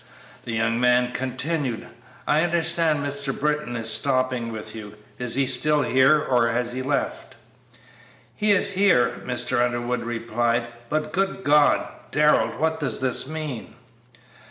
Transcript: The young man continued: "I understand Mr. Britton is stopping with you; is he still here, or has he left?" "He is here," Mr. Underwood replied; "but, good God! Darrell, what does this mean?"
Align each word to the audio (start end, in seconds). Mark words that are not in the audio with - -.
The 0.45 0.53
young 0.53 0.79
man 0.79 1.11
continued: 1.11 1.85
"I 2.25 2.41
understand 2.43 3.05
Mr. 3.05 3.39
Britton 3.39 3.75
is 3.75 3.91
stopping 3.91 4.51
with 4.51 4.73
you; 4.73 4.95
is 5.19 5.35
he 5.35 5.45
still 5.45 5.83
here, 5.83 6.19
or 6.19 6.47
has 6.49 6.73
he 6.73 6.81
left?" 6.81 7.35
"He 8.35 8.51
is 8.51 8.71
here," 8.71 9.21
Mr. 9.23 9.63
Underwood 9.63 10.01
replied; 10.01 10.65
"but, 10.89 11.13
good 11.13 11.43
God! 11.43 11.87
Darrell, 12.09 12.57
what 12.57 12.79
does 12.79 12.99
this 12.99 13.27
mean?" 13.27 13.75